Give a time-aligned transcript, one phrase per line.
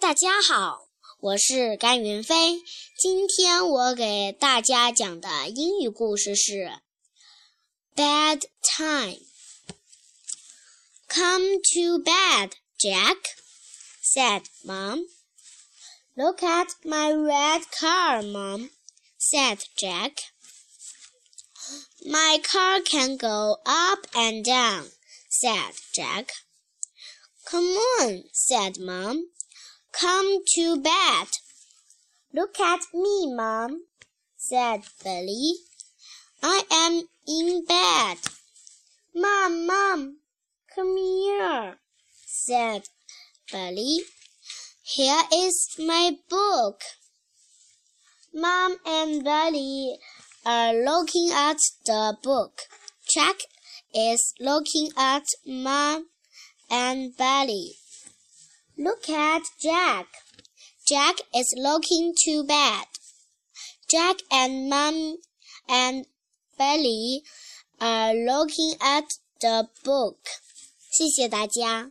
[0.00, 0.88] 大家好，
[1.18, 2.62] 我是甘云飞。
[2.98, 6.52] 今天我给大家讲的英语故事是《
[7.96, 13.16] Bad Time》。Come to bed, Jack,
[14.02, 15.06] said Mom.
[16.14, 18.70] Look at my red car, Mom,
[19.18, 20.12] said Jack.
[22.04, 24.90] My car can go up and down,
[25.30, 26.28] said Jack.
[27.46, 29.30] Come on, said Mom.
[29.91, 31.27] Come to bed.
[32.33, 33.85] Look at me, Mom,
[34.37, 35.53] said Billy.
[36.41, 38.17] I am in bed.
[39.15, 40.17] Mom, Mom,
[40.73, 41.77] come here,
[42.25, 42.83] said
[43.51, 43.99] Billy.
[44.83, 46.81] Here is my book.
[48.33, 49.97] Mom and Billy
[50.45, 52.61] are looking at the book.
[53.11, 53.37] Jack
[53.93, 56.05] is looking at Mom
[56.69, 57.73] and Billy.
[58.78, 60.06] Look at Jack.
[60.86, 62.86] Jack is looking too bad.
[63.88, 65.16] Jack and Mom
[65.68, 66.06] and
[66.58, 67.22] Billy
[67.80, 69.04] are looking at
[69.40, 70.18] the book.
[70.90, 71.90] 谢谢大家。